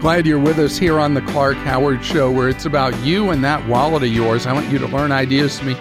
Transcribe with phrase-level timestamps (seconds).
[0.00, 3.44] Glad you're with us here on the Clark Howard Show, where it's about you and
[3.44, 4.46] that wallet of yours.
[4.46, 5.76] I want you to learn ideas from me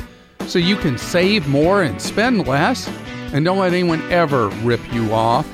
[0.45, 2.89] so you can save more and spend less,
[3.31, 5.47] and don't let anyone ever rip you off.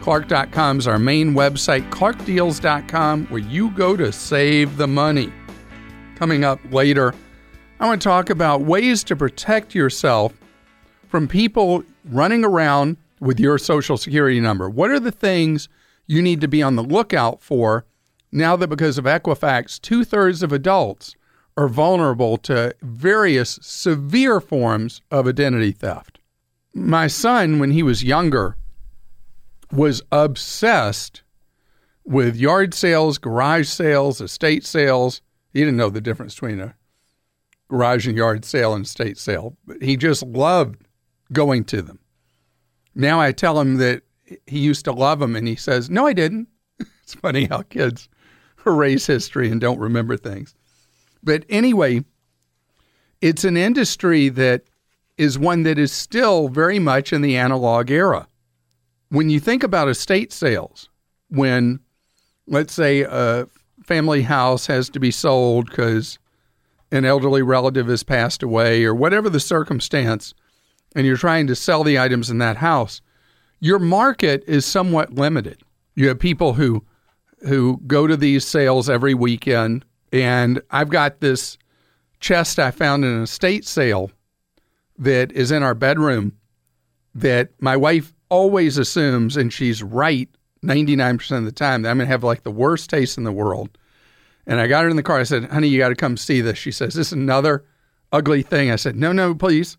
[0.00, 5.30] Clark.com is our main website, clarkdeals.com, where you go to save the money.
[6.14, 7.12] Coming up later,
[7.78, 10.32] I want to talk about ways to protect yourself
[11.08, 14.70] from people running around with your social security number.
[14.70, 15.68] What are the things
[16.06, 17.84] you need to be on the lookout for
[18.32, 21.14] now that because of Equifax, two thirds of adults
[21.56, 26.18] are vulnerable to various severe forms of identity theft?
[26.74, 28.56] My son, when he was younger,
[29.72, 31.22] was obsessed
[32.04, 35.22] with yard sales, garage sales, estate sales.
[35.52, 36.74] He didn't know the difference between a
[37.68, 40.86] garage and yard sale and estate sale, but he just loved
[41.32, 41.98] going to them.
[42.94, 44.02] Now I tell him that
[44.46, 46.48] he used to love them, and he says, No, I didn't.
[47.02, 48.08] it's funny how kids
[48.66, 50.54] erase history and don't remember things.
[51.22, 52.04] But anyway,
[53.20, 54.64] it's an industry that
[55.16, 58.28] is one that is still very much in the analog era
[59.08, 60.88] when you think about estate sales,
[61.28, 61.80] when
[62.46, 63.46] let's say a
[63.82, 66.18] family house has to be sold because
[66.90, 70.34] an elderly relative has passed away or whatever the circumstance,
[70.94, 73.00] and you're trying to sell the items in that house,
[73.60, 75.62] your market is somewhat limited.
[75.94, 76.84] You have people who
[77.40, 81.58] who go to these sales every weekend, and I've got this
[82.20, 84.10] chest I found in an estate sale
[84.98, 86.32] that is in our bedroom
[87.14, 90.28] that my wife always assumes, and she's right
[90.62, 93.32] 99% of the time, that I'm going to have like the worst taste in the
[93.32, 93.70] world.
[94.46, 95.18] And I got her in the car.
[95.18, 96.58] I said, honey, you got to come see this.
[96.58, 97.64] She says, this is another
[98.12, 98.70] ugly thing.
[98.70, 99.76] I said, no, no, please.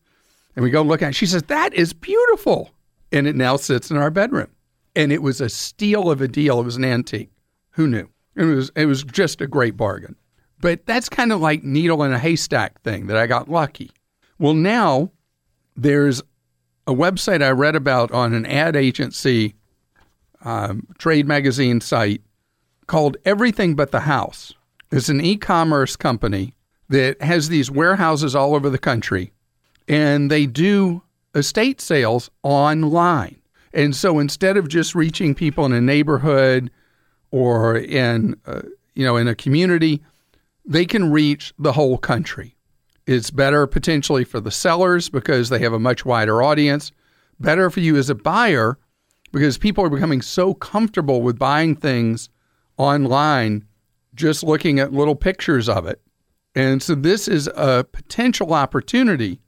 [0.55, 1.16] And we go look at it.
[1.16, 2.72] She says, that is beautiful.
[3.12, 4.50] And it now sits in our bedroom.
[4.96, 6.60] And it was a steal of a deal.
[6.60, 7.32] It was an antique.
[7.72, 8.10] Who knew?
[8.36, 10.16] It was, it was just a great bargain.
[10.60, 13.92] But that's kind of like needle in a haystack thing that I got lucky.
[14.40, 15.12] Well, now
[15.76, 16.22] there's
[16.88, 19.56] a website I read about on an ad agency
[20.44, 22.22] um, trade magazine site
[22.88, 24.54] called Everything But the House.
[24.92, 26.54] It's an e commerce company
[26.90, 29.34] that has these warehouses all over the country,
[29.88, 31.04] and they do
[31.37, 33.39] estate sales online.
[33.73, 36.71] And so instead of just reaching people in a neighborhood
[37.31, 38.61] or in uh,
[38.95, 40.03] you know in a community,
[40.65, 42.55] they can reach the whole country.
[43.05, 46.92] It's better potentially for the sellers because they have a much wider audience.
[47.39, 48.77] Better for you as a buyer
[49.31, 52.30] because people are becoming so comfortable with buying things
[52.77, 53.65] online
[54.15, 56.02] just looking at little pictures of it.
[56.55, 59.39] And so this is a potential opportunity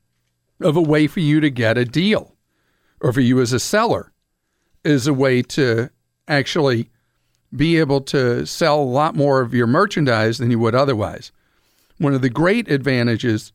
[0.61, 2.35] of a way for you to get a deal
[3.01, 4.11] or for you as a seller
[4.83, 5.89] is a way to
[6.27, 6.89] actually
[7.55, 11.31] be able to sell a lot more of your merchandise than you would otherwise.
[11.97, 13.51] One of the great advantages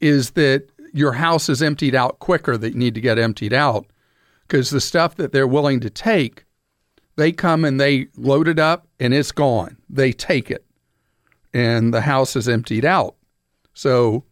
[0.00, 3.86] is that your house is emptied out quicker that you need to get emptied out
[4.42, 6.44] because the stuff that they're willing to take,
[7.16, 9.76] they come and they load it up and it's gone.
[9.88, 10.64] They take it
[11.52, 13.16] and the house is emptied out.
[13.74, 14.24] So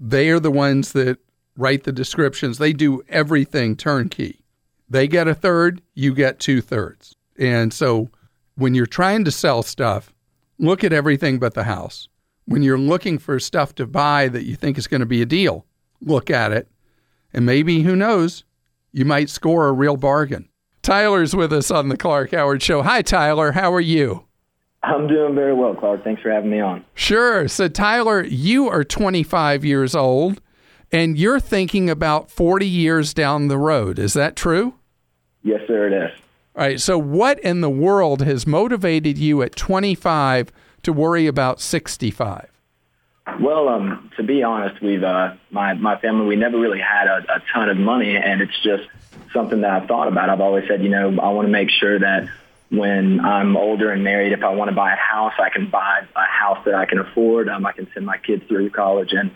[0.00, 1.18] they are the ones that
[1.56, 2.58] write the descriptions.
[2.58, 4.42] They do everything turnkey.
[4.88, 7.14] They get a third, you get two thirds.
[7.38, 8.10] And so
[8.56, 10.12] when you're trying to sell stuff,
[10.58, 12.08] look at everything but the house
[12.50, 15.26] when you're looking for stuff to buy that you think is going to be a
[15.26, 15.64] deal,
[16.00, 16.68] look at it.
[17.32, 18.42] And maybe, who knows,
[18.92, 20.48] you might score a real bargain.
[20.82, 22.82] Tyler's with us on the Clark Howard Show.
[22.82, 23.52] Hi, Tyler.
[23.52, 24.26] How are you?
[24.82, 26.04] I'm doing very well, Clark.
[26.04, 26.84] Thanks for having me on.
[26.94, 27.48] Sure.
[27.48, 30.40] So, Tyler, you are 25 years old
[30.92, 33.98] and you're thinking about 40 years down the road.
[33.98, 34.74] Is that true?
[35.42, 36.18] Yes, sir, it is.
[36.56, 36.80] All right.
[36.80, 40.50] So, what in the world has motivated you at 25
[40.82, 42.50] to worry about 65?
[43.40, 47.36] Well, um, to be honest, we've uh, my my family we never really had a,
[47.36, 48.82] a ton of money, and it's just
[49.32, 50.28] something that I've thought about.
[50.28, 52.28] I've always said, you know, I want to make sure that
[52.70, 56.00] when I'm older and married, if I want to buy a house, I can buy
[56.16, 57.48] a house that I can afford.
[57.48, 59.30] Um, I can send my kids through college and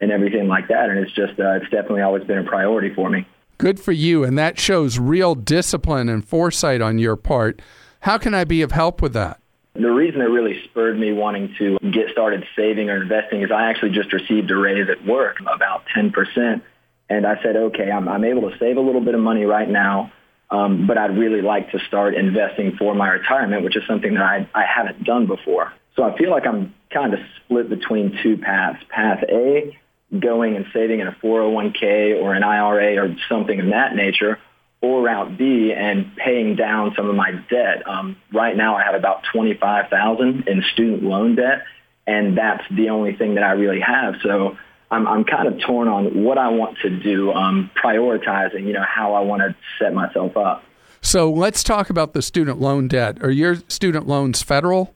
[0.00, 0.90] and everything like that.
[0.90, 3.26] And it's just uh, it's definitely always been a priority for me.
[3.58, 7.60] Good for you, and that shows real discipline and foresight on your part.
[8.00, 9.40] How can I be of help with that?
[9.74, 13.68] The reason it really spurred me wanting to get started saving or investing is I
[13.70, 16.62] actually just received a raise at work, about 10%.
[17.10, 19.68] And I said, okay, I'm, I'm able to save a little bit of money right
[19.68, 20.12] now,
[20.50, 24.22] um, but I'd really like to start investing for my retirement, which is something that
[24.22, 25.72] I, I haven't done before.
[25.96, 28.78] So I feel like I'm kind of split between two paths.
[28.88, 29.76] Path A,
[30.18, 34.38] going and saving in a 401k or an IRA or something of that nature,
[34.80, 37.88] or route B and paying down some of my debt.
[37.88, 41.64] Um, right now, I have about twenty five thousand in student loan debt,
[42.06, 44.16] and that's the only thing that I really have.
[44.22, 44.58] So
[44.90, 48.84] I'm, I'm kind of torn on what I want to do, um, prioritizing, you know,
[48.86, 50.62] how I want to set myself up.
[51.00, 53.22] So let's talk about the student loan debt.
[53.22, 54.94] Are your student loans federal?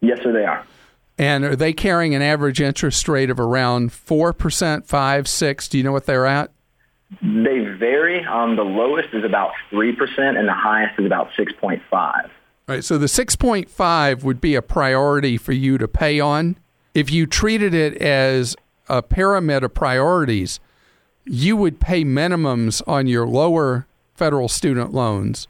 [0.00, 0.64] Yes, sir, they are.
[1.18, 5.84] And are they carrying an average interest rate of around 4%, 5 6 Do you
[5.84, 6.50] know what they're at?
[7.20, 8.24] They vary.
[8.24, 12.30] Um, the lowest is about 3%, and the highest is about 6.5.
[12.68, 12.84] Right.
[12.84, 16.56] So the 6.5 would be a priority for you to pay on.
[16.94, 18.56] If you treated it as
[18.90, 20.60] a pyramid of priorities,
[21.24, 25.48] you would pay minimums on your lower federal student loans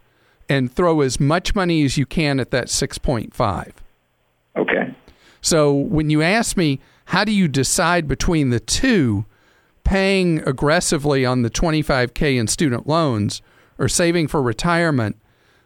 [0.48, 3.72] and throw as much money as you can at that 6.5.
[4.56, 4.94] Okay.
[5.40, 9.24] So when you ask me, how do you decide between the two,
[9.84, 13.42] paying aggressively on the 25K in student loans
[13.78, 15.16] or saving for retirement?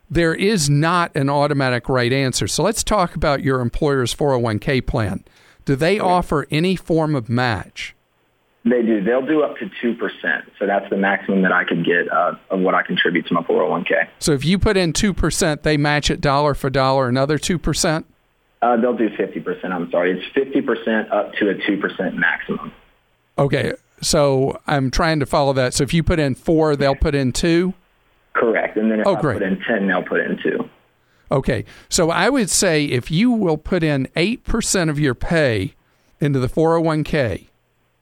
[0.09, 2.47] There is not an automatic right answer.
[2.47, 5.25] So let's talk about your employer's 401k plan.
[5.65, 7.95] Do they offer any form of match?
[8.65, 9.03] They do.
[9.05, 9.99] They'll do up to 2%.
[10.59, 13.43] So that's the maximum that I could get uh, of what I contribute to my
[13.43, 14.09] 401k.
[14.19, 18.05] So if you put in 2%, they match it dollar for dollar another 2%?
[18.63, 19.65] Uh, they'll do 50%.
[19.71, 20.19] I'm sorry.
[20.19, 22.73] It's 50% up to a 2% maximum.
[23.37, 23.75] Okay.
[24.01, 25.75] So I'm trying to follow that.
[25.75, 27.75] So if you put in four, they'll put in two?
[28.33, 28.79] Correct.
[28.79, 29.39] And then if oh, I great.
[29.39, 30.71] put in 10, they'll put in two.
[31.31, 31.65] Okay.
[31.89, 35.75] So I would say if you will put in 8% of your pay
[36.21, 37.47] into the 401k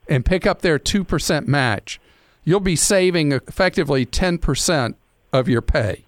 [0.07, 1.99] and pick up their 2% match,
[2.43, 4.95] you'll be saving effectively 10%
[5.31, 6.05] of your pay.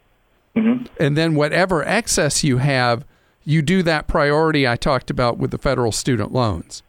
[0.56, 0.86] Mm-hmm.
[1.00, 3.06] And then whatever excess you have,
[3.44, 6.84] you do that priority I talked about with the federal student loans.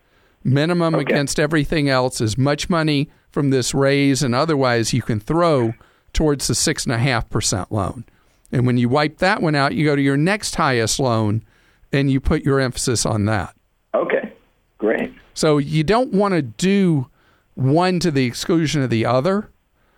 [0.45, 1.03] Minimum Okay.
[1.03, 5.75] against everything else, as much money from this raise and otherwise you can throw
[6.13, 8.05] towards the 6.5% loan.
[8.53, 11.45] And when you wipe that one out, you go to your next highest loan
[11.93, 13.55] and you put your emphasis on that.
[13.95, 14.33] Okay.
[14.79, 15.13] Great.
[15.35, 17.09] So you don't want to do
[17.55, 19.51] one to the exclusion of the other,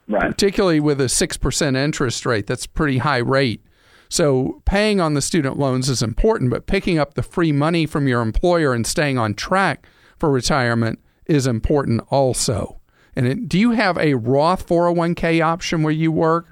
[0.08, 0.30] Right.
[0.30, 2.46] particularly with a 6% interest rate.
[2.46, 3.62] That's a pretty high rate.
[4.08, 8.08] So paying on the student loans is important, but picking up the free money from
[8.08, 9.86] your employer and staying on track
[10.18, 12.80] for retirement is important also.
[13.14, 16.46] And it, do you have a Roth 401k option where you work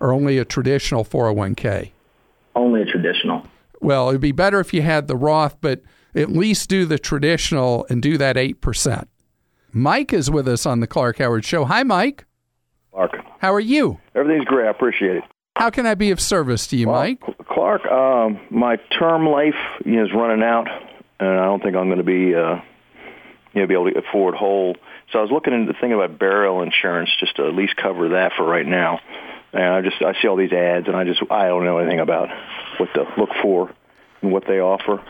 [0.00, 1.92] or only a traditional 401k?
[2.56, 3.46] Only a traditional.
[3.80, 5.82] Well, it'd be better if you had the Roth, but
[6.14, 9.06] at least do the traditional and do that 8%.
[9.72, 11.64] Mike is with us on the Clark Howard Show.
[11.64, 12.24] Hi, Mike.
[12.92, 13.12] Clark.
[13.38, 14.00] How are you?
[14.14, 14.66] Everything's great.
[14.66, 15.24] I appreciate it.
[15.56, 17.20] How can I be of service to you, Well, Mike?
[17.48, 19.54] Clark, um, my term life
[19.84, 20.68] is running out,
[21.18, 22.56] and I don't think I'm going to be, uh,
[23.54, 24.76] you know, be able to afford whole.
[25.12, 28.32] So I was looking into thinking about burial insurance, just to at least cover that
[28.36, 29.00] for right now.
[29.52, 32.00] And I just I see all these ads, and I just I don't know anything
[32.00, 32.28] about
[32.78, 33.70] what to look for
[34.22, 35.02] and what they offer.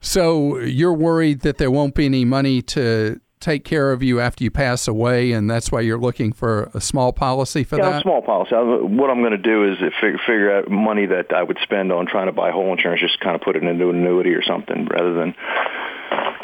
[0.00, 4.44] So you're worried that there won't be any money to take care of you after
[4.44, 7.90] you pass away, and that's why you're looking for a small policy for Yeah, a
[7.92, 8.02] that?
[8.02, 8.54] small policy.
[8.54, 11.92] I, what I'm going to do is figure, figure out money that I would spend
[11.92, 14.42] on trying to buy whole insurance, just kind of put it into an annuity or
[14.42, 15.34] something, rather than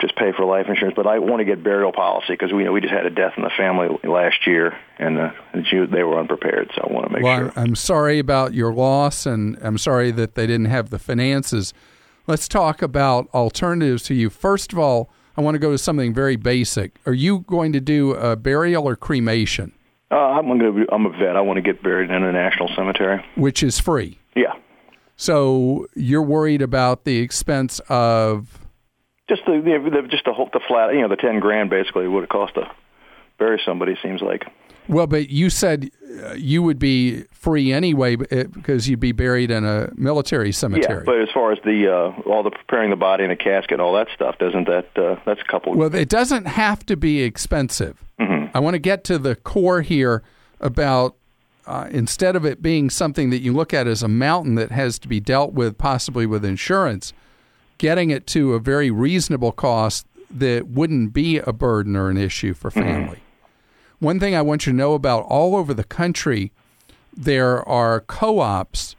[0.02, 0.94] just pay for life insurance.
[0.94, 3.32] But I want to get burial policy because we know we just had a death
[3.38, 6.70] in the family last year, and uh, they were unprepared.
[6.74, 7.52] So I want to make well, sure.
[7.56, 11.72] I'm sorry about your loss, and I'm sorry that they didn't have the finances.
[12.26, 14.28] Let's talk about alternatives to you.
[14.28, 16.98] First of all, I want to go to something very basic.
[17.06, 19.72] Are you going to do a burial or cremation,
[20.10, 20.72] Uh, I'm going to.
[20.72, 21.36] Be, I'm a vet.
[21.36, 23.24] I want to get buried in a national cemetery.
[23.36, 24.18] which is free?
[24.34, 24.54] Yeah,
[25.16, 28.61] So you're worried about the expense of
[29.34, 30.94] just the, the, the just the the flat.
[30.94, 32.70] You know, the ten grand basically would it cost to
[33.38, 33.96] bury somebody.
[34.02, 34.44] Seems like.
[34.88, 35.90] Well, but you said
[36.24, 40.98] uh, you would be free anyway because you'd be buried in a military cemetery.
[40.98, 43.78] Yeah, but as far as the uh, all the preparing the body in a casket,
[43.78, 45.74] all that stuff, doesn't that uh, that's a couple?
[45.74, 47.98] well, it doesn't have to be expensive.
[48.54, 50.22] I want to get to the core here
[50.60, 51.16] about
[51.66, 54.98] uh, instead of it being something that you look at as a mountain that has
[55.00, 57.12] to be dealt with possibly with insurance,
[57.82, 62.54] getting it to a very reasonable cost that wouldn't be a burden or an issue
[62.54, 62.80] for mm-hmm.
[62.80, 63.18] family.
[63.98, 66.52] One thing I want you to know about all over the country,
[67.12, 68.94] there are co-ops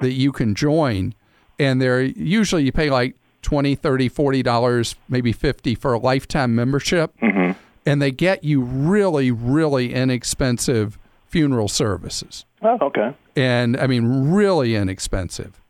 [0.00, 1.14] that you can join
[1.58, 6.54] and they're usually you pay like 20 30 40 dollars maybe 50 for a lifetime
[6.54, 7.52] membership mm-hmm.
[7.86, 13.14] and they get you really really inexpensive funeral services Oh, okay.
[13.34, 15.62] and I mean really inexpensive.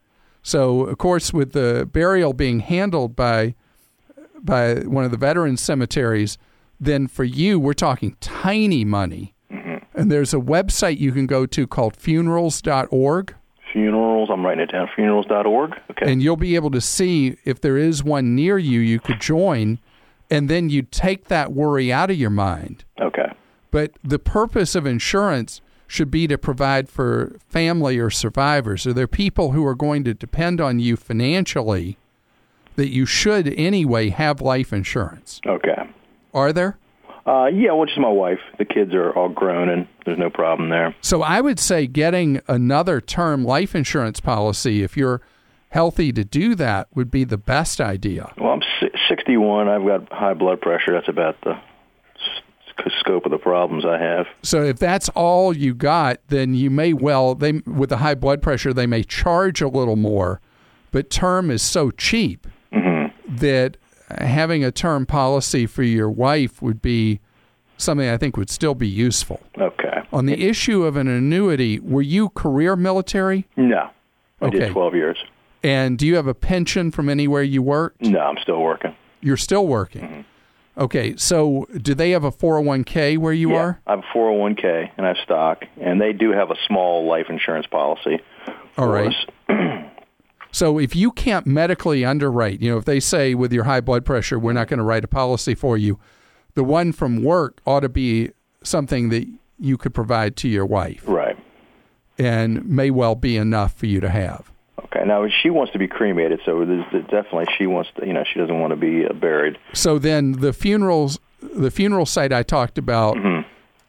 [0.47, 3.53] So of course, with the burial being handled by
[4.39, 6.37] by one of the veteran cemeteries,
[6.79, 9.77] then for you we're talking tiny money, mm-hmm.
[9.93, 13.35] And there's a website you can go to called funerals.org.
[13.73, 14.87] Funerals, I'm writing it down.
[14.95, 15.71] Funerals.org.
[15.91, 16.09] Okay.
[16.09, 19.79] And you'll be able to see if there is one near you you could join.
[20.31, 22.85] And then you take that worry out of your mind.
[23.01, 23.33] okay.
[23.69, 28.85] But the purpose of insurance should be to provide for family or survivors.
[28.85, 31.97] Are there people who are going to depend on you financially
[32.75, 35.41] that you should anyway have life insurance?
[35.45, 35.89] Okay.
[36.33, 36.77] Are there?
[37.25, 38.39] Uh, yeah, well, just my wife.
[38.57, 40.95] The kids are all grown, and there's no problem there.
[41.01, 45.21] So I would say getting another term life insurance policy, if you're
[45.69, 48.31] healthy to do that, would be the best idea.
[48.37, 48.61] Well, I'm
[49.09, 49.67] 61.
[49.67, 50.93] I've got high blood pressure.
[50.93, 51.59] That's about the
[52.99, 54.27] scope of the problems I have.
[54.43, 58.41] So if that's all you got, then you may well they with the high blood
[58.41, 60.41] pressure they may charge a little more,
[60.91, 63.35] but term is so cheap mm-hmm.
[63.35, 63.77] that
[64.19, 67.19] having a term policy for your wife would be
[67.77, 69.41] something I think would still be useful.
[69.57, 70.01] Okay.
[70.11, 73.47] On the issue of an annuity, were you career military?
[73.55, 73.89] No.
[74.41, 74.59] I Okay.
[74.59, 75.17] did 12 years.
[75.63, 78.01] And do you have a pension from anywhere you worked?
[78.01, 78.95] No, I'm still working.
[79.21, 80.01] You're still working.
[80.01, 80.21] Mm-hmm.
[80.77, 83.81] Okay, so do they have a 401k where you yeah, are?
[83.87, 87.25] I have a 401k and I have stock, and they do have a small life
[87.29, 88.19] insurance policy.
[88.77, 89.13] All right.
[90.49, 94.05] So if you can't medically underwrite, you know, if they say with your high blood
[94.05, 95.99] pressure, we're not going to write a policy for you,
[96.55, 98.31] the one from work ought to be
[98.63, 99.27] something that
[99.59, 101.37] you could provide to your wife Right.
[102.17, 104.51] and may well be enough for you to have.
[105.07, 108.05] Now she wants to be cremated, so definitely she wants to.
[108.05, 109.57] You know, she doesn't want to be uh, buried.
[109.73, 113.17] So then the funerals, the funeral site I talked about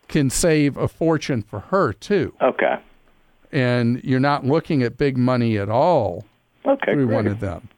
[0.08, 2.32] can save a fortune for her too.
[2.40, 2.76] Okay.
[3.52, 6.24] And you're not looking at big money at all
[6.66, 6.92] Okay.
[6.92, 7.14] through great.
[7.14, 7.68] one of them.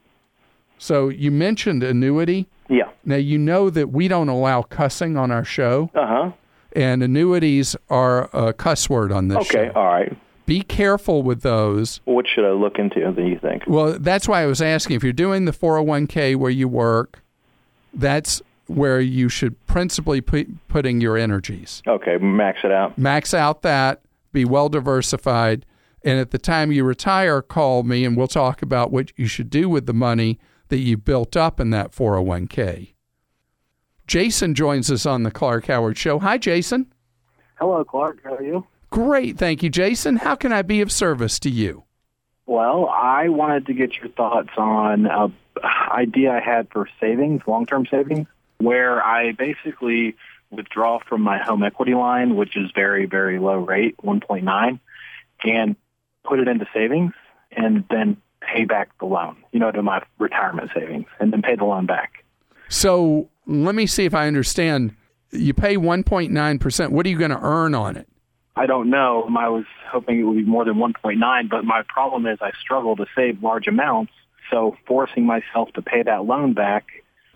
[0.78, 2.46] So you mentioned annuity.
[2.68, 2.90] Yeah.
[3.04, 6.30] Now you know that we don't allow cussing on our show, Uh huh.
[6.74, 9.66] and annuities are a cuss word on this Okay.
[9.66, 9.72] show.
[9.74, 10.16] All right.
[10.50, 12.00] Be careful with those.
[12.06, 13.08] What should I look into?
[13.12, 13.62] Do you think?
[13.68, 17.22] Well, that's why I was asking if you're doing the 401k where you work,
[17.94, 21.84] that's where you should principally put putting your energies.
[21.86, 22.16] Okay.
[22.16, 22.98] Max it out.
[22.98, 24.02] Max out that,
[24.32, 25.64] be well diversified,
[26.02, 29.50] and at the time you retire, call me and we'll talk about what you should
[29.50, 32.94] do with the money that you built up in that 401k.
[34.08, 36.18] Jason joins us on the Clark Howard Show.
[36.18, 36.92] Hi, Jason.
[37.60, 38.18] Hello, Clark.
[38.24, 38.66] How are you?
[38.90, 39.38] Great.
[39.38, 40.16] Thank you, Jason.
[40.16, 41.84] How can I be of service to you?
[42.46, 45.34] Well, I wanted to get your thoughts on an
[45.92, 48.26] idea I had for savings, long-term savings,
[48.58, 50.16] where I basically
[50.50, 54.80] withdraw from my home equity line, which is very, very low rate, 1.9,
[55.44, 55.76] and
[56.24, 57.12] put it into savings
[57.52, 61.54] and then pay back the loan, you know, to my retirement savings and then pay
[61.54, 62.24] the loan back.
[62.68, 64.96] So let me see if I understand.
[65.30, 66.90] You pay 1.9%.
[66.90, 68.08] What are you going to earn on it?
[68.56, 69.28] I don't know.
[69.38, 72.96] I was hoping it would be more than 1.9, but my problem is I struggle
[72.96, 74.12] to save large amounts.
[74.50, 76.86] So forcing myself to pay that loan back,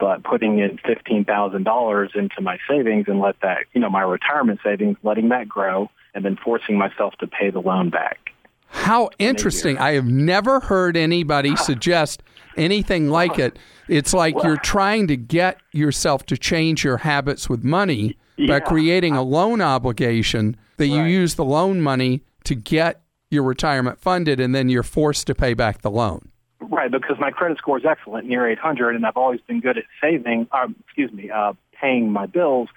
[0.00, 4.96] but putting in $15,000 into my savings and let that, you know, my retirement savings,
[5.02, 8.30] letting that grow and then forcing myself to pay the loan back.
[8.68, 9.78] How interesting.
[9.78, 12.22] I have never heard anybody suggest
[12.56, 13.58] anything like it.
[13.88, 18.16] It's like you're trying to get yourself to change your habits with money
[18.48, 23.98] by creating a loan obligation that you use the loan money to get your retirement
[24.00, 26.30] funded and then you're forced to pay back the loan.
[26.60, 29.84] Right, because my credit score is excellent, near 800, and I've always been good at
[30.00, 32.68] saving, uh, excuse me, uh, paying my bills.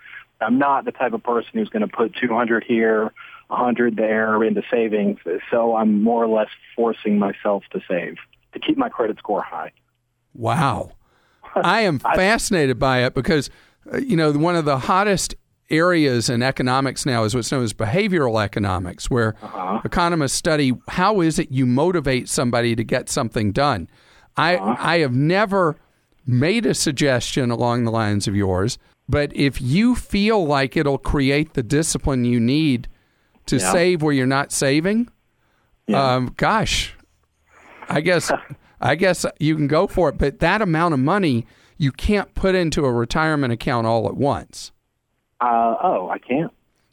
[0.41, 3.12] I'm not the type of person who's going to put 200 here,
[3.48, 5.19] 100 there into savings.
[5.50, 8.17] So I'm more or less forcing myself to save
[8.54, 9.72] to keep my credit score high.
[10.34, 10.92] Wow.
[11.56, 13.50] I am fascinated by it because,
[13.94, 15.36] uh, you know, one of the hottest
[15.70, 19.36] areas in economics now is what's known as behavioral economics, where
[19.84, 23.89] economists study how is it you motivate somebody to get something done.
[24.38, 25.77] I, I have never
[26.25, 28.77] made a suggestion along the lines of yours,
[29.10, 32.88] but if you feel like it'll create the discipline you need
[33.48, 33.72] to Yeah.
[33.72, 35.10] save where you're not saving,
[35.88, 36.16] Yeah.
[36.16, 36.96] um, gosh,
[37.89, 38.32] I guess
[38.82, 41.46] I guess you can go for it, but that amount of money
[41.77, 44.72] you can't put into a retirement account all at once.
[45.41, 46.51] Uh, oh, I can't.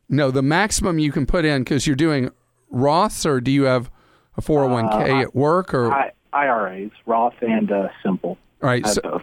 [0.09, 2.31] No, the maximum you can put in because you're doing
[2.73, 3.91] Roths, or do you have
[4.37, 8.37] a 401k Uh, at work, or I, IRAs, Roth and uh, Simple.
[8.63, 8.87] all right?
[8.87, 9.23] So, both.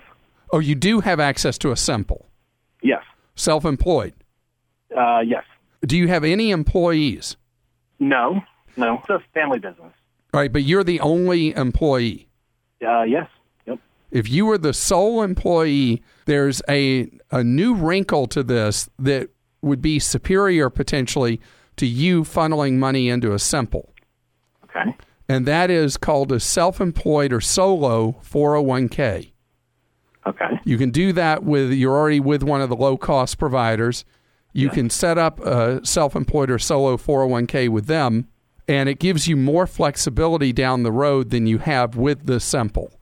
[0.51, 2.25] oh, you do have access to a simple,
[2.81, 3.03] Yes.
[3.35, 4.13] self-employed.
[4.97, 5.43] Uh, yes.
[5.85, 7.37] Do you have any employees?
[7.99, 8.41] No.
[8.77, 8.95] No.
[8.99, 9.93] It's a family business.
[10.33, 12.27] All right, but you're the only employee.
[12.85, 13.27] Uh, yes.
[13.65, 13.79] Yep.
[14.11, 19.29] If you were the sole employee, there's a a new wrinkle to this that
[19.61, 21.39] would be superior potentially
[21.77, 23.93] to you funneling money into a simple.
[24.65, 24.95] Okay.
[25.29, 29.31] And that is called a self employed or solo 401k.
[30.27, 30.59] Okay.
[30.65, 34.05] You can do that with, you're already with one of the low cost providers.
[34.53, 34.73] You Yeah.
[34.73, 38.27] can set up a self employed or solo 401k with them,
[38.71, 42.93] and it gives you more flexibility down the road than you have with the simple.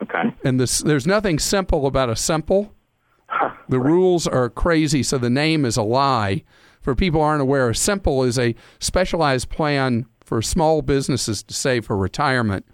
[0.00, 0.32] Okay.
[0.44, 2.72] And this, there's nothing simple about a simple.
[3.68, 6.44] The rules are crazy, so the name is a lie.
[6.80, 11.54] For people who aren't aware, a simple is a specialized plan for small businesses to
[11.54, 12.64] save for retirement.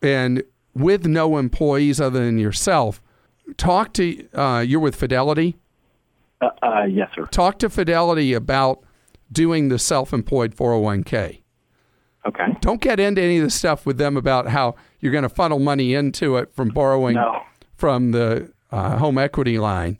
[0.00, 3.02] And with no employees other than yourself,
[3.56, 5.56] talk to, uh, you're with Fidelity,
[6.40, 7.26] Uh, uh, yes, sir.
[7.26, 8.84] talk to Fidelity about
[9.32, 11.39] doing the self employed 401k.
[12.26, 12.56] Okay.
[12.60, 15.58] Don't get into any of the stuff with them about how you're going to funnel
[15.58, 17.42] money into it from borrowing No.
[17.76, 19.98] from the uh, home equity line.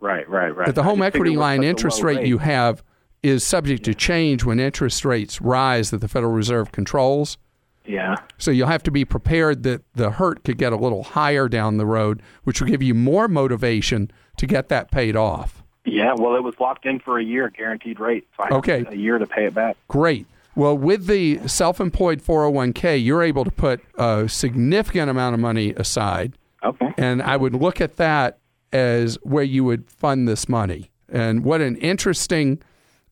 [0.00, 0.28] Right.
[0.28, 0.54] Right.
[0.54, 0.66] Right.
[0.66, 2.82] But the home equity line interest low rate you have
[3.22, 7.38] is subject to change when interest rates rise that the Federal Reserve controls.
[7.84, 8.16] Yeah.
[8.38, 11.76] So you'll have to be prepared that the hurt could get a little higher down
[11.78, 15.62] the road, which will give you more motivation to get that paid off.
[15.84, 16.14] Yeah.
[16.16, 18.26] Well, it was locked in for a year, guaranteed rate.
[18.36, 18.84] So I Okay.
[18.88, 19.76] a year to pay it back.
[19.88, 20.26] Great.
[20.56, 25.74] Well, with the self employed 401k, you're able to put a significant amount of money
[25.76, 26.38] aside.
[26.64, 26.94] Okay.
[26.96, 28.38] And I would look at that
[28.72, 30.90] as where you would fund this money.
[31.10, 32.62] And what an interesting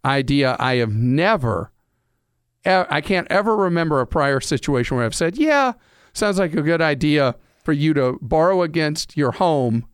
[0.05, 0.57] idea.
[0.59, 1.71] I have never,
[2.65, 5.75] I can't ever remember a prior situation where I've said, yeah,
[6.15, 9.87] sounds like a good idea for you to borrow against your home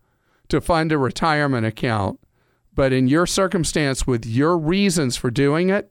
[0.48, 2.20] to fund a retirement account.
[2.74, 5.90] But in your circumstance, with your reasons for doing it,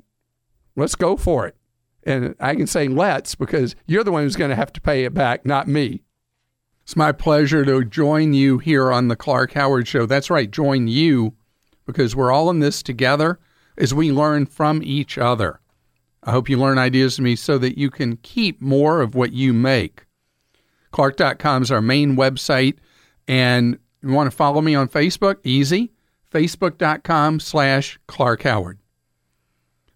[0.79, 1.55] let's go for it.
[2.03, 5.03] And I can say let's because you're the one who's going to have to pay
[5.03, 6.03] it back, not me.
[6.83, 10.05] It's my pleasure to join you here on the Clark Howard Show.
[10.05, 11.35] That's right, join you
[11.85, 13.39] because we're all in this together
[13.77, 15.59] as we learn from each other.
[16.23, 19.33] I hope you learn ideas from me so that you can keep more of what
[19.33, 20.05] you make.
[20.91, 22.77] Clark.com is our main website.
[23.27, 25.37] And you want to follow me on Facebook?
[25.43, 25.91] Easy.
[26.31, 28.78] Facebook.com slash Clark Howard.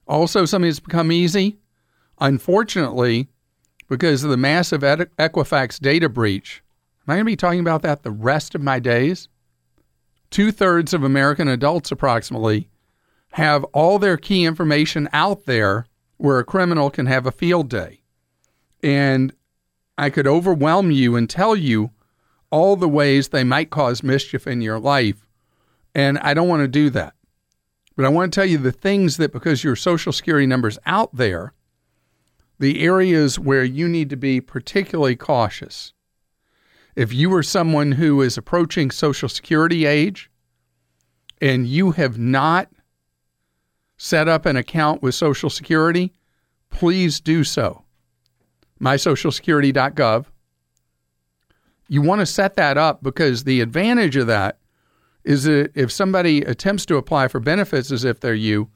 [0.07, 1.57] Also, something that's become easy.
[2.19, 3.27] Unfortunately,
[3.87, 6.63] because of the massive Equifax data breach,
[7.07, 9.27] am I going to be talking about that the rest of my days?
[10.29, 12.69] Two thirds of American adults, approximately,
[13.33, 15.85] have all their key information out there
[16.17, 18.01] where a criminal can have a field day.
[18.81, 19.33] And
[19.97, 21.91] I could overwhelm you and tell you
[22.49, 25.25] all the ways they might cause mischief in your life.
[25.95, 27.13] And I don't want to do that.
[27.95, 31.15] But I want to tell you the things that, because your social security number's out
[31.15, 31.53] there,
[32.59, 35.93] the areas where you need to be particularly cautious.
[36.95, 40.29] If you are someone who is approaching social security age
[41.41, 42.69] and you have not
[43.97, 46.13] set up an account with Social Security,
[46.69, 47.83] please do so.
[48.81, 50.25] MySocialSecurity.gov.
[51.87, 54.57] You want to set that up because the advantage of that
[55.23, 58.69] is that if somebody attempts to apply for benefits as if they're you,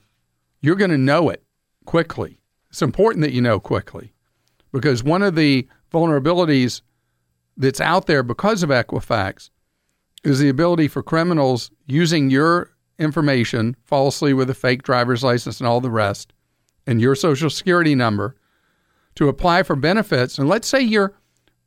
[0.61, 1.43] you're going to know it
[1.85, 2.39] quickly.
[2.69, 4.13] It's important that you know quickly
[4.71, 6.81] because one of the vulnerabilities
[7.55, 9.49] that's out there because of Equifax
[10.23, 15.67] is the ability for criminals using your information falsely with a fake driver's license and
[15.67, 16.33] all the rest
[16.85, 18.35] and your social security number
[19.15, 20.37] to apply for benefits.
[20.37, 21.13] And let's say you're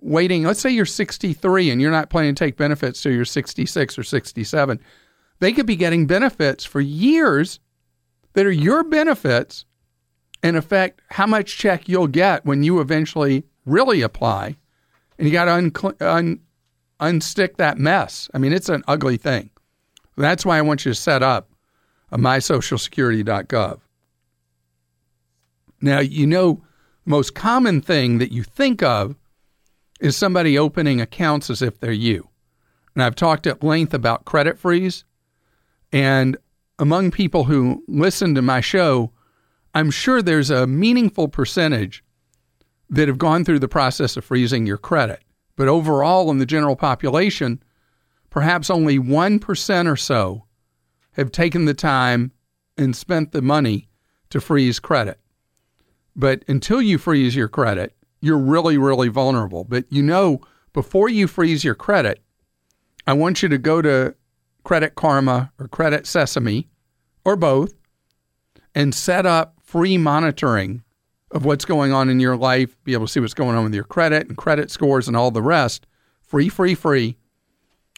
[0.00, 3.98] waiting, let's say you're 63 and you're not planning to take benefits till you're 66
[3.98, 4.80] or 67.
[5.40, 7.60] They could be getting benefits for years
[8.34, 9.64] that are your benefits
[10.42, 14.56] and affect how much check you'll get when you eventually really apply.
[15.18, 16.40] And you got to un- un-
[17.00, 18.30] unstick that mess.
[18.32, 19.50] I mean, it's an ugly thing.
[20.16, 21.50] That's why I want you to set up
[22.10, 23.80] a mysocialsecurity.gov.
[25.80, 26.62] Now, you know,
[27.04, 29.16] the most common thing that you think of
[30.00, 32.28] is somebody opening accounts as if they're you.
[32.94, 35.04] And I've talked at length about credit freeze.
[35.92, 36.36] And
[36.78, 39.12] among people who listen to my show,
[39.74, 42.02] I'm sure there's a meaningful percentage
[42.88, 45.22] that have gone through the process of freezing your credit.
[45.54, 47.62] But overall, in the general population,
[48.30, 50.44] perhaps only 1% or so
[51.12, 52.32] have taken the time
[52.76, 53.88] and spent the money
[54.30, 55.20] to freeze credit.
[56.16, 59.64] But until you freeze your credit, you're really, really vulnerable.
[59.64, 60.40] But you know,
[60.72, 62.20] before you freeze your credit,
[63.06, 64.14] I want you to go to
[64.64, 66.68] Credit Karma or Credit Sesame
[67.24, 67.74] or both
[68.74, 70.82] and set up free monitoring
[71.30, 73.74] of what's going on in your life, be able to see what's going on with
[73.74, 75.86] your credit and credit scores and all the rest.
[76.22, 77.16] Free, free, free.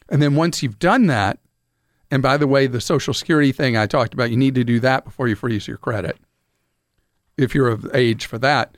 [0.09, 1.39] And then once you've done that,
[2.11, 4.79] and by the way, the Social Security thing I talked about, you need to do
[4.81, 6.17] that before you freeze your credit.
[7.37, 8.77] if you're of age for that.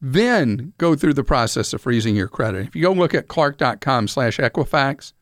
[0.00, 2.66] Then go through the process of freezing your credit.
[2.66, 5.12] If you go look at clark.com slash Equifax,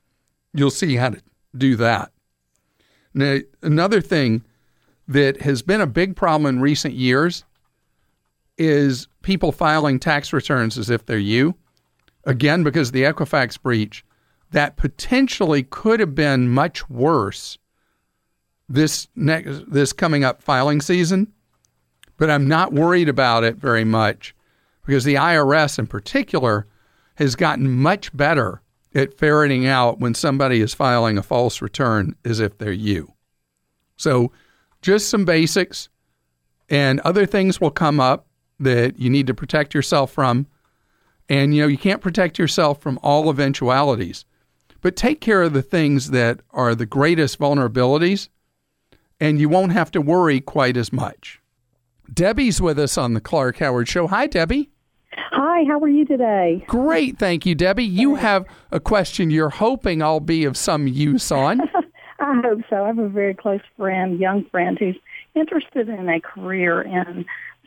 [0.52, 1.22] you'll see how to
[1.56, 2.10] do that.
[3.12, 4.44] Now, another thing
[5.06, 7.44] that has been a big problem in recent years
[8.58, 11.54] is people filing tax returns as if they're you.
[12.24, 14.04] Again, because the Equifax breach,
[14.50, 17.58] that potentially could have been much worse
[18.68, 21.32] this next this coming up filing season,
[22.16, 24.33] but I'm not worried about it very much
[24.84, 26.66] because the IRS in particular
[27.16, 28.62] has gotten much better
[28.94, 33.12] at ferreting out when somebody is filing a false return as if they're you.
[33.96, 34.32] So,
[34.82, 35.88] just some basics
[36.68, 38.26] and other things will come up
[38.60, 40.46] that you need to protect yourself from.
[41.28, 44.24] And you know, you can't protect yourself from all eventualities,
[44.80, 48.28] but take care of the things that are the greatest vulnerabilities
[49.20, 51.40] and you won't have to worry quite as much.
[52.12, 54.06] Debbie's with us on the Clark Howard Show.
[54.08, 54.70] Hi, Debbie.
[55.16, 56.64] Hi, how are you today?
[56.66, 57.84] Great, thank you, Debbie.
[57.84, 61.60] You have a question you're hoping I'll be of some use on.
[62.20, 62.84] I hope so.
[62.84, 64.96] I have a very close friend, young friend, who's
[65.34, 67.26] interested in a career in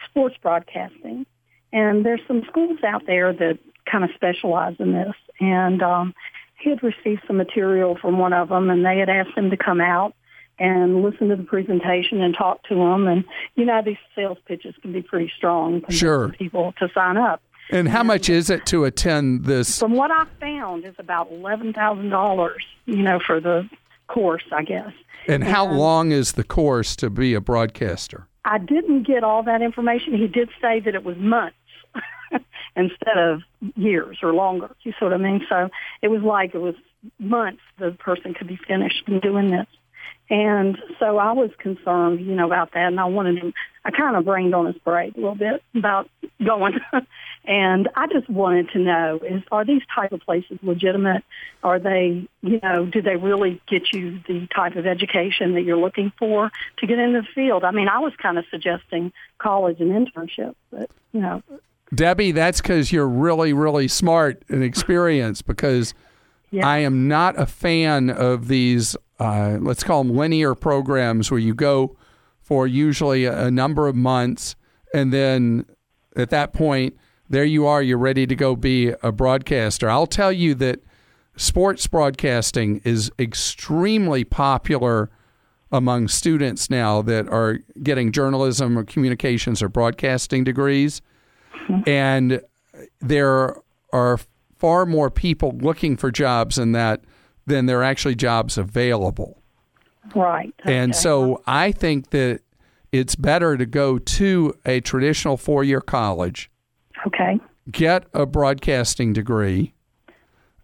[0.10, 1.26] sports broadcasting.
[1.74, 5.14] And there's some schools out there that kind of specialize in this.
[5.40, 6.14] And um,
[6.60, 9.58] he had received some material from one of them, and they had asked him to
[9.58, 10.16] come out
[10.60, 13.08] and listen to the presentation and talk to them.
[13.08, 13.24] And
[13.56, 15.84] you know, these sales pitches can be pretty strong.
[15.89, 16.30] Sure.
[16.30, 17.41] People to sign up.
[17.70, 19.80] And how much is it to attend this?
[19.80, 22.63] From what I found, is about eleven thousand dollars.
[22.86, 23.70] You know, for the
[24.08, 24.91] course, I guess.
[25.28, 28.28] And how long is the course to be a broadcaster?
[28.46, 30.13] I didn't get all that information.
[30.13, 31.58] He did say that it was months
[32.78, 33.41] instead of
[33.76, 34.74] years or longer.
[34.84, 35.46] You see what I mean?
[35.50, 35.70] So
[36.02, 36.76] it was like it was
[37.20, 39.67] months the person could be finished in doing this.
[40.30, 43.54] And so I was concerned, you know, about that, and I wanted him.
[43.86, 46.10] I kind of rained on his parade a little bit about
[46.46, 46.80] going,
[47.46, 51.24] and I just wanted to know: is are these type of places legitimate?
[51.63, 55.78] Are they, you know, do they really get you the type of education that you're
[55.78, 57.63] looking for to get into the field?
[57.63, 61.42] I mean, I was kind of suggesting college and internship, but you know.
[61.96, 65.46] Debbie, that's because you're really, really smart and experienced.
[65.46, 65.94] Because
[66.52, 66.68] yeah.
[66.68, 71.56] I am not a fan of these uh, let's call them linear programs where you
[71.56, 71.96] go
[72.42, 74.56] for usually a, number of months
[74.94, 75.66] and then
[76.16, 76.96] at that point
[77.30, 80.80] there you are you're ready to go be a broadcaster i'll tell you that
[81.36, 85.10] sports broadcasting is extremely popular
[85.72, 91.02] among students now that are getting journalism or communications or broadcasting degrees
[91.68, 91.82] mm-hmm.
[91.90, 92.42] and
[93.02, 93.58] there
[93.92, 94.20] are
[94.60, 97.02] far more people looking for jobs in that
[97.46, 99.41] then there are actually jobs available.
[100.13, 100.54] Right.
[100.62, 100.78] Okay.
[100.78, 102.41] And so I think that
[102.91, 106.52] it's better to go to a traditional four year college.
[107.06, 107.39] Okay.
[107.72, 109.74] Get a broadcasting degree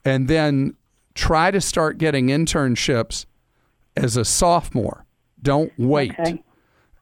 [0.06, 0.76] and then
[1.16, 3.26] try to start getting internships
[3.96, 5.06] as a sophomore.
[5.42, 6.12] Don't wait.
[6.20, 6.44] Okay.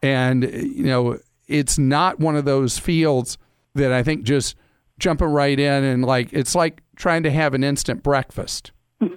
[0.02, 3.38] And, you know, it's not one of those fields
[3.74, 4.56] that I think just
[5.02, 8.72] jumping right in and like, it's like trying to have an instant breakfast.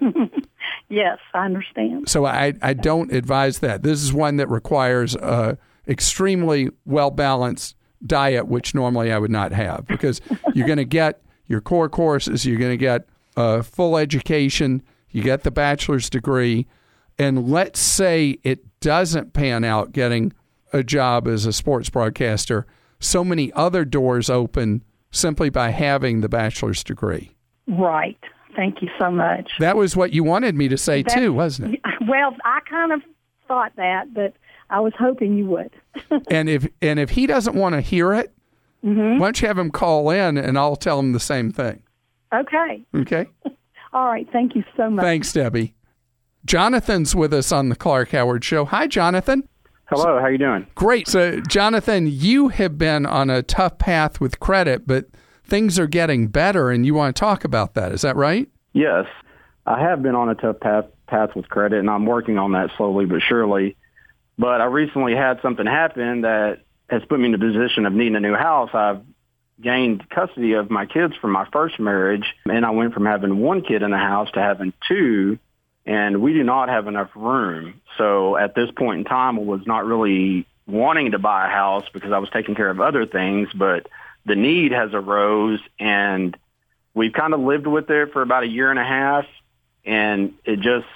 [0.88, 2.08] Yes, I understand.
[2.08, 3.84] So I, I don't advise that.
[3.84, 9.52] This is one that requires a extremely well balanced diet, which normally I would not
[9.52, 10.22] have because
[10.54, 15.24] you're going to get your core courses, you're going to get a full education, you
[15.24, 16.68] get the bachelor's degree,
[17.18, 20.34] and let's say it doesn't pan out getting
[20.72, 22.66] a job as a sports broadcaster,
[23.00, 24.84] so many other doors open
[25.16, 27.36] simply by having the bachelor's degree.
[27.68, 28.20] Right.
[28.56, 29.52] Thank you so much.
[29.60, 31.82] That was what you wanted me to say That's, too, wasn't it?
[32.08, 33.02] Well, I kind of
[33.48, 34.36] thought that, but
[34.70, 35.72] I was hoping you would.
[36.30, 38.32] and if and if he doesn't want to hear it,
[38.84, 39.18] mm-hmm.
[39.18, 41.82] why don't you have him call in and I'll tell him the same thing.
[42.32, 42.86] Okay.
[42.94, 43.28] Okay.
[43.94, 44.28] All right.
[44.32, 45.04] Thank you so much.
[45.04, 45.74] Thanks, Debbie.
[46.46, 48.66] Jonathan's with us on the Clark Howard Show.
[48.66, 49.50] Hi, Jonathan.
[49.88, 50.20] Hello.
[50.20, 50.66] How you doing?
[50.76, 51.08] Great.
[51.08, 55.06] So, Jonathan, you have been on a tough path with credit, but
[55.44, 57.92] things are getting better, and you want to talk about that.
[57.92, 58.50] Is that right?
[58.74, 59.06] Yes,
[59.66, 62.72] I have been on a tough path path with credit, and I'm working on that
[62.78, 63.76] slowly but surely.
[64.38, 68.16] But I recently had something happen that has put me in the position of needing
[68.16, 68.72] a new house.
[68.74, 69.02] I've
[69.62, 73.62] gained custody of my kids from my first marriage, and I went from having one
[73.62, 75.40] kid in the house to having two,
[75.86, 77.82] and we do not have enough room.
[77.98, 81.86] So at this point in time, I was not really wanting to buy a house
[81.94, 83.88] because I was taking care of other things, but
[84.26, 86.36] the need has arose and
[86.94, 89.26] we've kind of lived with it for about a year and a half
[89.86, 90.88] and it just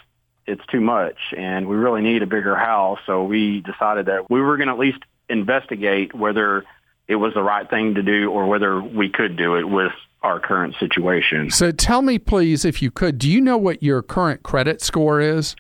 [0.48, 4.42] it's too much and we really need a bigger house so we decided that we
[4.42, 5.00] were going to at least
[5.30, 6.66] investigate whether
[7.08, 10.40] it was the right thing to do or whether we could do it with our
[10.40, 11.50] current situation.
[11.50, 15.22] So tell me, please, if you could, do you know what your current credit score
[15.22, 15.56] is?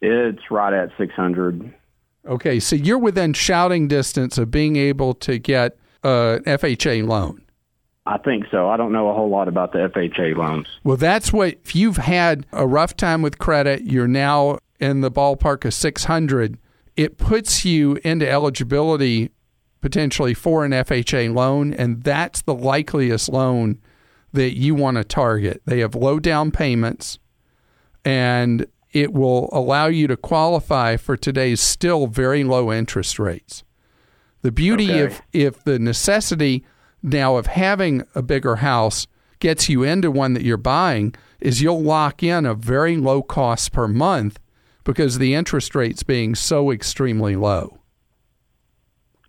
[0.00, 1.74] It's right at 600.
[2.26, 7.42] Okay, so you're within shouting distance of being able to get an FHA loan.
[8.06, 8.68] I think so.
[8.68, 10.66] I don't know a whole lot about the FHA loans.
[10.82, 15.10] Well, that's what, if you've had a rough time with credit, you're now in the
[15.10, 16.58] ballpark of 600,
[16.96, 19.30] it puts you into eligibility
[19.80, 23.78] potentially for an FHA loan, and that's the likeliest loan
[24.32, 25.62] that you want to target.
[25.66, 27.18] They have low down payments,
[28.04, 33.62] and it will allow you to qualify for today's still very low interest rates.
[34.42, 35.02] The beauty Okay.
[35.02, 36.64] of if the necessity
[37.02, 39.06] now of having a bigger house
[39.38, 43.72] gets you into one that you're buying is you'll lock in a very low cost
[43.72, 44.38] per month
[44.84, 47.78] because the interest rates being so extremely low.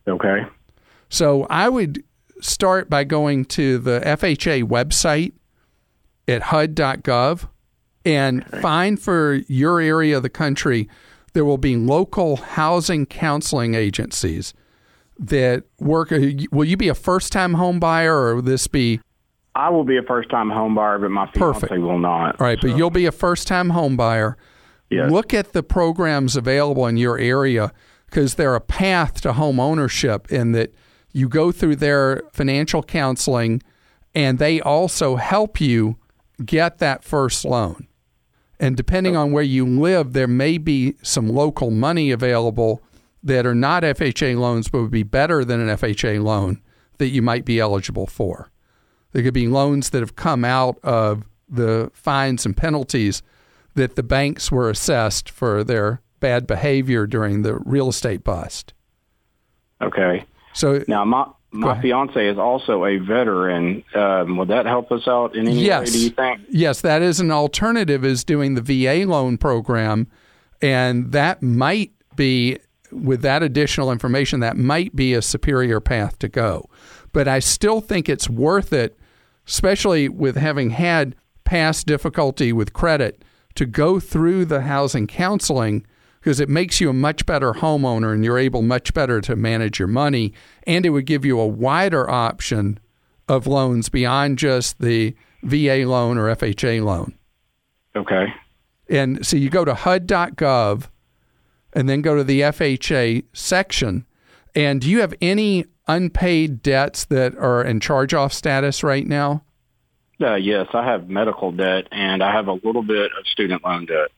[0.07, 0.45] Okay.
[1.09, 2.03] So I would
[2.41, 5.33] start by going to the FHA website
[6.27, 7.47] at HUD.gov
[8.03, 10.89] and find for your area of the country,
[11.33, 14.53] there will be local housing counseling agencies
[15.17, 16.09] that work.
[16.09, 18.99] Will you be a first time home buyer or will this be
[19.53, 21.81] I will be a first time home buyer, but my fiance Perfect.
[21.81, 22.39] will not.
[22.39, 24.37] All right, but you'll be a first time home buyer.
[24.89, 25.11] Yes.
[25.11, 27.73] Look at the programs available in your area
[28.05, 30.73] because they're a path to home ownership in that
[31.13, 33.61] you go through their financial counseling
[34.13, 35.97] and they also help you
[36.43, 37.87] get that first loan.
[38.59, 42.81] And depending on where you live, there may be some local money available
[43.23, 46.61] that are not FHA loans but would be better than an FHA loan
[46.97, 48.51] that you might be eligible for.
[49.11, 53.21] There could be loans that have come out of the fines and penalties
[53.73, 58.73] that the banks were assessed for their bad behavior during the real estate bust.
[59.81, 60.25] Okay.
[60.53, 63.83] So, Now, my my fiance is also a veteran.
[63.93, 65.91] Um, would that help us out in any yes, way?
[65.91, 66.41] Do you think?
[66.49, 68.05] yes, that is an alternative.
[68.05, 70.07] Is doing the VA loan program,
[70.61, 72.57] and that might be
[72.91, 74.39] with that additional information.
[74.39, 76.69] That might be a superior path to go.
[77.11, 78.97] But I still think it's worth it,
[79.45, 83.23] especially with having had past difficulty with credit,
[83.55, 85.85] to go through the housing counseling
[86.21, 89.79] because it makes you a much better homeowner and you're able much better to manage
[89.79, 90.33] your money.
[90.67, 92.79] And it would give you a wider option
[93.27, 97.15] of loans beyond just the VA loan or FHA loan.
[97.95, 98.27] Okay.
[98.87, 100.89] And so you go to HUD.gov
[101.73, 104.05] and then go to the FHA section.
[104.53, 109.43] And do you have any unpaid debts that are in charge off status right now?
[110.21, 113.87] Uh, yes, I have medical debt and I have a little bit of student loan
[113.87, 114.09] debt.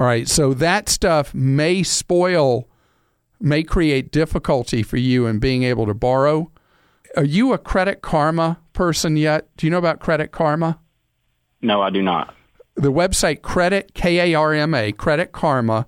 [0.00, 0.26] All right.
[0.26, 2.66] So that stuff may spoil,
[3.38, 6.50] may create difficulty for you in being able to borrow.
[7.18, 9.54] Are you a Credit Karma person yet?
[9.58, 10.78] Do you know about Credit Karma?
[11.60, 12.34] No, I do not.
[12.76, 15.86] the website credit k-a-r-m-a credit karma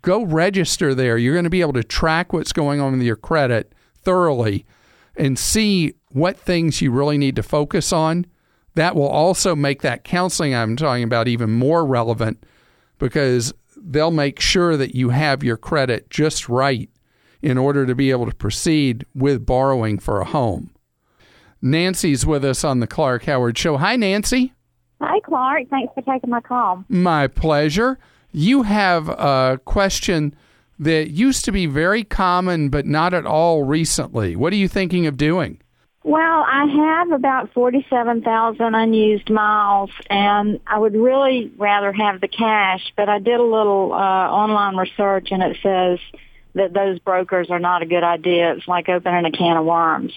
[0.00, 3.14] go register there you're going to be able to track what's going on with your
[3.14, 3.72] credit
[4.02, 4.66] thoroughly
[5.16, 8.26] and see what things you really need to focus on
[8.74, 12.42] that will also make that counseling i'm talking about even more relevant
[13.02, 16.88] because they'll make sure that you have your credit just right
[17.40, 20.70] in order to be able to proceed with borrowing for a home
[21.60, 24.52] nancy's with us on the clark howard show hi nancy
[25.02, 25.68] Hi, Clark.
[25.68, 26.84] Thanks for taking my call.
[26.88, 27.98] My pleasure.
[28.30, 30.32] You have a question
[30.78, 34.36] that used to be very common, but not at all recently.
[34.36, 35.60] What are you thinking of doing?
[36.04, 42.92] Well, I have about 47,000 unused miles, and I would really rather have the cash,
[42.96, 46.00] but I did a little uh, online research, and it says
[46.54, 48.52] that those brokers are not a good idea.
[48.54, 50.12] It's like opening a can of worms.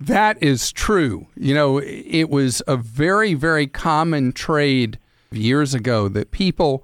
[0.00, 1.26] That is true.
[1.36, 4.98] You know, it was a very, very common trade
[5.30, 6.82] years ago that people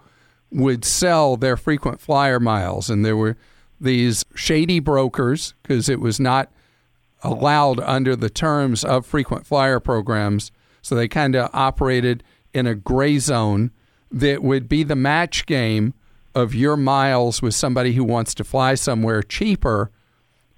[0.52, 3.38] would sell their frequent flyer miles, and there were
[3.80, 6.50] these shady brokers because it was not
[7.22, 10.52] allowed under the terms of frequent flyer programs.
[10.82, 13.70] So they kind of operated in a gray zone
[14.10, 15.94] that would be the match game
[16.34, 19.90] of your miles with somebody who wants to fly somewhere cheaper,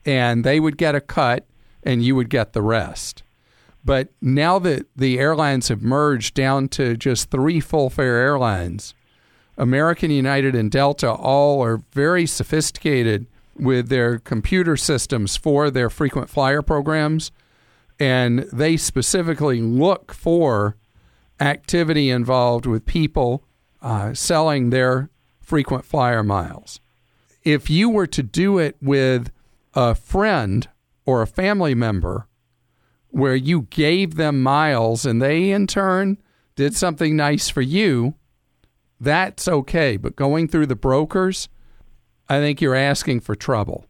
[0.04, 1.46] and they would get a cut
[1.82, 3.22] and you would get the rest.
[3.84, 8.92] But now that the airlines have merged down to just three full fare airlines,
[9.56, 13.26] American, United, and Delta all are very sophisticated
[13.58, 17.30] with their computer systems for their frequent flyer programs.
[18.00, 20.76] And they specifically look for
[21.40, 23.44] activity involved with people
[23.82, 26.80] uh, selling their frequent flyer miles.
[27.42, 29.30] If you were to do it with
[29.74, 30.68] a friend
[31.06, 32.28] or a family member,
[33.10, 36.18] where you gave them miles and they in turn
[36.56, 38.14] did something nice for you,
[39.00, 39.96] that's okay.
[39.96, 41.48] But going through the brokers,
[42.28, 43.86] I think you're asking for trouble.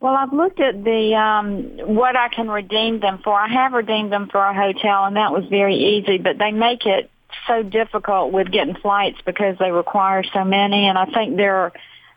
[0.00, 3.34] Well, I've looked at the um, what I can redeem them for.
[3.34, 6.18] I have redeemed them for a hotel, and that was very easy.
[6.18, 7.08] But they make it
[7.46, 10.88] so difficult with getting flights because they require so many.
[10.88, 11.72] And I think there are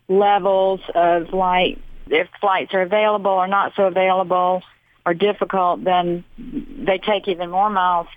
[0.08, 1.78] levels of like
[2.08, 4.64] if flights are available or not so available
[5.06, 8.08] or difficult, then they take even more miles.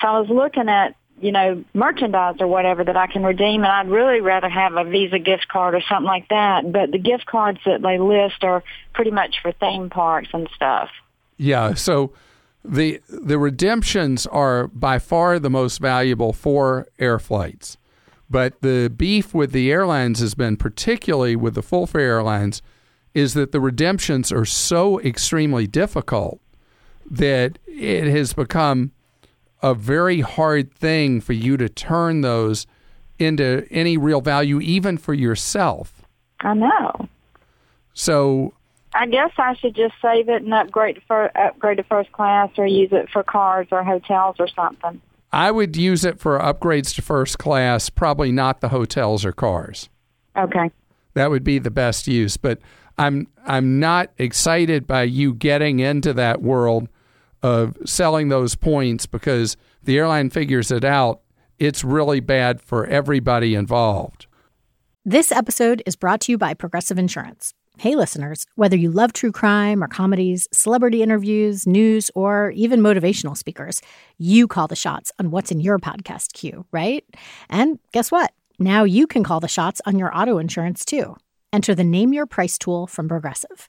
[0.00, 3.62] So I was looking at you know, merchandise or whatever that I can redeem.
[3.62, 6.70] And I'd really rather have a Visa gift card or something like that.
[6.72, 8.62] But the gift cards that they list are
[8.94, 10.88] pretty much for theme parks and stuff.
[11.36, 11.74] Yeah.
[11.74, 12.12] So
[12.64, 17.76] the the redemptions are by far the most valuable for air flights.
[18.28, 22.62] But the beef with the airlines has been, particularly with the full fare airlines,
[23.12, 26.40] is that the redemptions are so extremely difficult
[27.10, 28.92] that it has become
[29.62, 32.66] a very hard thing for you to turn those
[33.18, 36.02] into any real value, even for yourself.
[36.40, 37.08] I know.
[37.92, 38.54] So
[38.94, 42.66] I guess I should just save it and upgrade for upgrade to first class, or
[42.66, 45.00] use it for cars or hotels or something.
[45.32, 49.88] I would use it for upgrades to first class, probably not the hotels or cars.
[50.36, 50.70] Okay.
[51.14, 52.58] That would be the best use, but
[52.98, 56.88] I'm I'm not excited by you getting into that world
[57.42, 61.20] of selling those points because the airline figures it out,
[61.58, 64.26] it's really bad for everybody involved.
[65.04, 67.54] This episode is brought to you by Progressive Insurance.
[67.78, 73.34] Hey, listeners, whether you love true crime or comedies, celebrity interviews, news, or even motivational
[73.34, 73.80] speakers,
[74.18, 77.04] you call the shots on what's in your podcast queue, right?
[77.48, 78.32] And guess what?
[78.58, 81.16] Now you can call the shots on your auto insurance too.
[81.52, 83.68] Enter the Name Your Price tool from Progressive.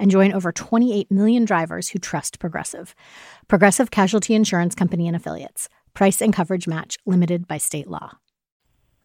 [0.00, 2.96] and join over 28 million drivers who trust Progressive.
[3.46, 5.68] Progressive Casualty Insurance Company and Affiliates.
[5.94, 8.18] Price and coverage match limited by state law.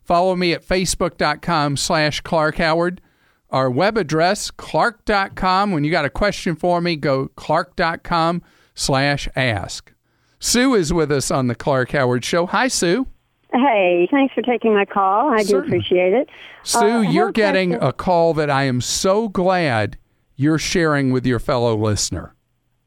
[0.02, 3.02] Follow me at facebook.com slash Clark Howard.
[3.50, 5.72] Our web address, clark.com.
[5.72, 8.42] When you got a question for me, go clark.com
[8.74, 9.92] slash ask.
[10.40, 12.46] Sue is with us on the Clark Howard Show.
[12.48, 13.08] Hi, Sue.
[13.52, 15.34] Hey, thanks for taking my call.
[15.34, 16.30] I do appreciate it.
[16.64, 17.88] Sue, uh, you're getting question.
[17.88, 19.98] a call that I am so glad
[20.36, 22.34] you're sharing with your fellow listener.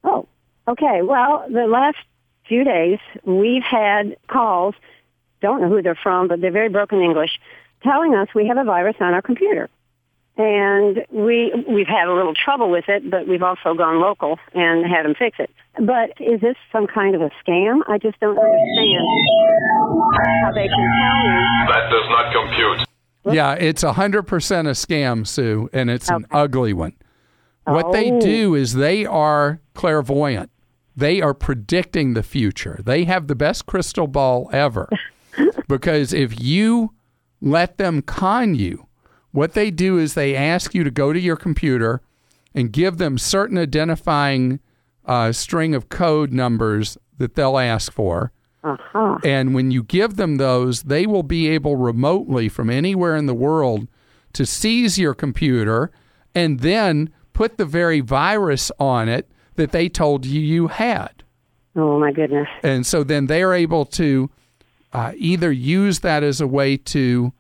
[0.05, 0.27] Oh,
[0.67, 1.03] okay.
[1.03, 1.99] Well, the last
[2.47, 4.75] few days, we've had calls,
[5.41, 7.39] don't know who they're from, but they're very broken English,
[7.83, 9.69] telling us we have a virus on our computer.
[10.37, 14.87] And we, we've had a little trouble with it, but we've also gone local and
[14.87, 15.51] had them fix it.
[15.75, 17.81] But is this some kind of a scam?
[17.89, 19.05] I just don't understand
[20.15, 21.73] how they can tell me.
[21.73, 22.89] That does not compute.
[23.35, 26.17] Yeah, it's 100% a scam, Sue, and it's okay.
[26.17, 26.95] an ugly one.
[27.69, 27.93] What oh.
[27.93, 30.51] they do is they are clairvoyant.
[30.97, 32.81] They are predicting the future.
[32.85, 34.89] They have the best crystal ball ever.
[35.69, 36.95] because if you
[37.41, 38.87] let them con you,
[39.31, 42.01] what they do is they ask you to go to your computer
[42.55, 44.61] and give them certain identifying
[45.05, 48.33] uh, string of code numbers that they'll ask for.
[48.65, 49.19] Uh-huh.
[49.23, 53.35] And when you give them those, they will be able remotely from anywhere in the
[53.35, 53.87] world
[54.33, 55.93] to seize your computer
[56.35, 61.23] and then put the very virus on it that they told you you had.
[61.77, 62.49] Oh, my goodness.
[62.65, 64.29] And so then they're able to
[64.93, 67.33] uh, either use that as a way to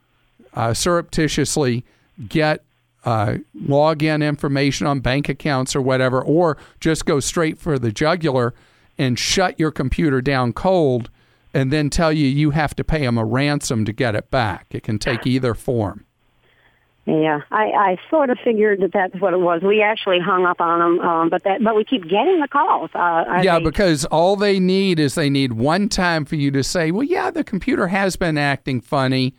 [0.55, 1.85] uh, surreptitiously
[2.29, 2.63] get
[3.05, 8.55] uh, login information on bank accounts or whatever, or just go straight for the jugular
[8.99, 11.11] and shut your computer down cold
[11.53, 14.69] and then tell you you have to pay them a ransom to get it back.
[14.71, 16.05] It can take either form.
[17.09, 19.63] Yeah, I, I sort of figured that that's what it was.
[19.63, 22.91] We actually hung up on them, um, but that but we keep getting the calls.
[22.93, 26.63] Uh, yeah, they, because all they need is they need one time for you to
[26.63, 29.35] say, "Well, yeah, the computer has been acting funny,"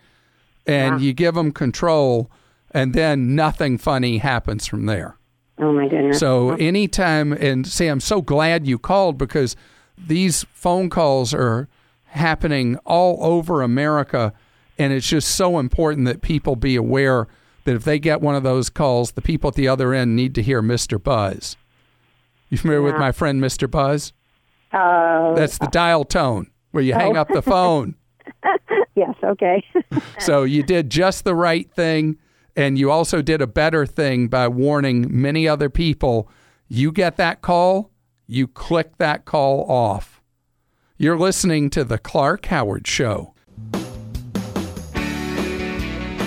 [0.65, 1.05] and yeah.
[1.05, 2.31] you give them control,
[2.71, 5.17] and then nothing funny happens from there.
[5.59, 6.17] Oh my goodness!
[6.17, 9.55] So anytime, and say, I'm so glad you called because
[9.95, 11.67] these phone calls are
[12.05, 14.33] happening all over America,
[14.79, 17.27] and it's just so important that people be aware
[17.69, 20.33] that if they get one of those calls, the people at the other end need
[20.33, 21.01] to hear Mr.
[21.01, 21.55] Buzz.
[22.49, 22.93] You familiar yeah.
[22.93, 23.69] with my friend Mr.
[23.69, 24.11] Buzz?
[24.71, 27.21] Uh, That's the dial tone where you hang Oh.
[27.21, 27.93] up the phone.
[28.95, 29.63] yes, okay.
[30.19, 32.17] so you did just the right thing.
[32.55, 36.27] And you also did a better thing by warning many other people.
[36.67, 37.91] You get that call,
[38.25, 40.21] you click that call off.
[40.97, 43.35] You're listening to The Clark Howard Show.